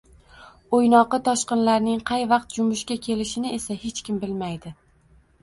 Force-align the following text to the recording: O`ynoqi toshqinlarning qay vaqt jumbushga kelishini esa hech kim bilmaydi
O`ynoqi 0.77 1.19
toshqinlarning 1.27 1.99
qay 2.11 2.25
vaqt 2.33 2.57
jumbushga 2.57 2.99
kelishini 3.09 3.53
esa 3.59 3.79
hech 3.85 4.03
kim 4.09 4.19
bilmaydi 4.27 4.75